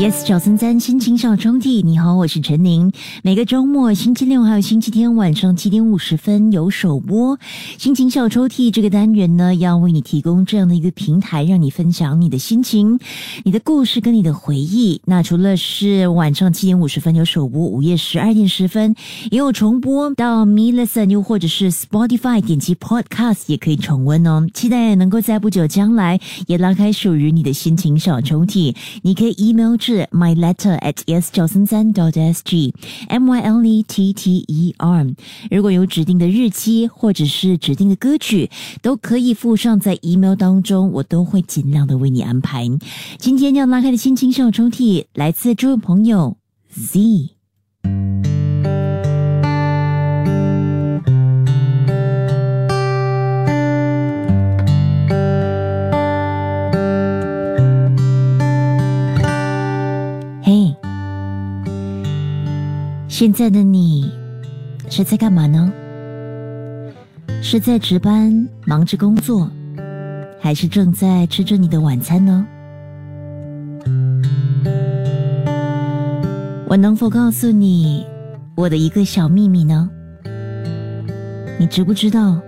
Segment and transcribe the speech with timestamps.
[0.00, 2.90] Yes，小森森心情小抽屉，你好，我是陈宁。
[3.22, 7.38] 每个周末，星期六还有星期天晚上七点五十分有首播。
[7.76, 12.98] 心情小抽屉这个单元呢，要为你提供这样的一个平台，让你分享你的心情、
[13.44, 15.02] 你的故事跟你的回忆。
[15.04, 18.94] 那除了是晚上七点五十分有首播，午夜十二点十分
[19.30, 20.14] 也有重播。
[20.14, 24.46] 到 m i Listen 又或者是 Spotify 点击 Podcast 也可以重温哦。
[24.54, 28.74] 期待能够在不久将来也拉开属于你的心情小抽屉。
[29.02, 29.76] 你可以 email。
[29.90, 32.72] 是 my letter at yes 九三三 dot s g
[33.08, 35.04] m y l e t t e r。
[35.50, 38.48] 如果有指定的日期或者是指定的歌曲，
[38.82, 42.68] 都可以附上在 email 当中，我都会尽量的为你安排。
[43.18, 46.36] 今天要拉开的心情小抽屉，来自这位朋友
[46.68, 47.39] Z。
[63.20, 64.10] 现在的你
[64.88, 65.70] 是在干嘛呢？
[67.42, 69.46] 是在值班忙着工作，
[70.40, 72.46] 还是正在吃着你的晚餐呢？
[76.66, 78.06] 我能否告诉你
[78.56, 79.90] 我的一个小秘密呢？
[81.58, 82.40] 你知不知道，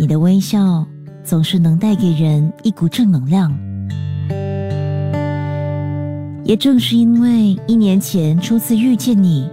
[0.00, 0.86] 你的微笑
[1.22, 3.54] 总是能带给人一股正能量？
[6.44, 9.46] 也正是因为一年前初次遇见你。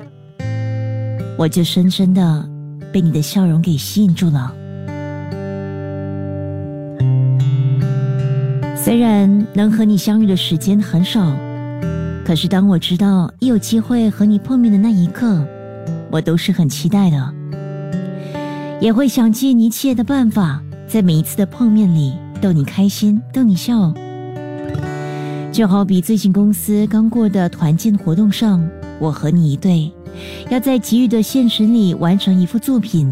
[1.39, 2.45] 我就深深的
[2.91, 4.53] 被你的笑容给吸引住了。
[8.75, 11.31] 虽然能和你相遇的时间很少，
[12.25, 15.41] 可是当我知道一有机会和你碰面的那一刻，
[16.11, 17.33] 我都是很期待的，
[18.81, 23.93] 也会想尽一切的办法，在每一次的碰面里逗你开心，逗你笑。
[25.53, 28.61] 就好比最近公司刚过的团建活动上，
[28.99, 29.91] 我和你一对。
[30.49, 33.09] 要在给予的现实里完成一幅作品。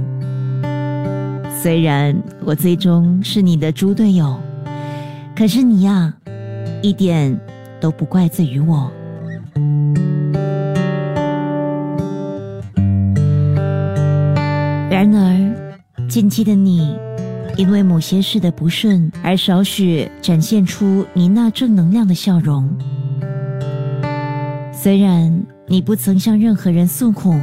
[1.62, 4.38] 虽然我最终是你的猪队友，
[5.36, 6.14] 可是你呀，
[6.82, 7.40] 一点
[7.80, 8.92] 都不怪罪于我。
[14.90, 16.96] 然而，近期的你，
[17.56, 22.70] 因为某些事的不顺，而少许展现出你那正能量的笑容。
[24.74, 25.42] 虽然。
[25.70, 27.36] 你不曾向任何人诉苦，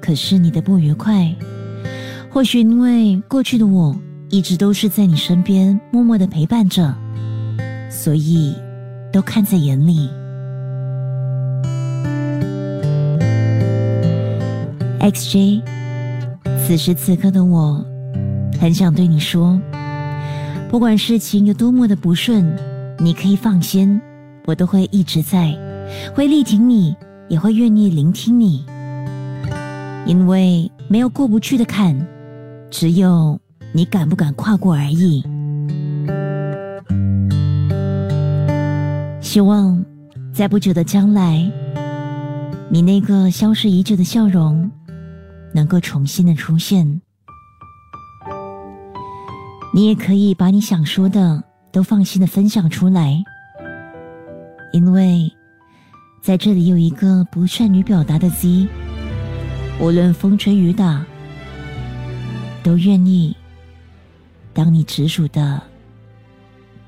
[0.00, 1.34] 可是你的不愉快，
[2.30, 3.94] 或许因为过去的我
[4.30, 6.94] 一直都是在你身边默默的陪伴着，
[7.90, 8.54] 所以
[9.12, 10.08] 都看在眼里。
[15.00, 15.60] XJ，
[16.64, 17.84] 此时此刻的我，
[18.60, 19.60] 很想对你说，
[20.70, 22.56] 不管事情有多么的不顺，
[23.00, 24.00] 你可以放心，
[24.46, 25.52] 我都会一直在。
[26.14, 26.94] 会力挺你，
[27.28, 28.64] 也会愿意聆听你，
[30.06, 32.06] 因为没有过不去的坎，
[32.70, 33.40] 只有
[33.72, 35.24] 你敢不敢跨过而已。
[39.20, 39.82] 希望
[40.32, 41.50] 在不久的将来，
[42.68, 44.70] 你那个消失已久的笑容
[45.54, 47.00] 能够重新的出现。
[49.74, 53.22] 你也可以把你想说的都放心的分享出来，
[54.72, 55.32] 因为。
[56.22, 58.68] 在这里有一个不善于表达的 Z，
[59.80, 61.04] 无论风吹雨打，
[62.62, 63.36] 都愿意
[64.54, 65.60] 当你直属的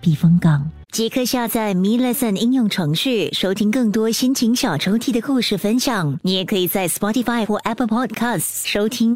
[0.01, 0.71] 避风港。
[0.93, 6.17] 即刻下载 Me Lesson 应用程序，收听更多心情小抽屉的故事分享。
[6.23, 9.13] 你也可以在 Spotify 或 Apple Podcasts 收听。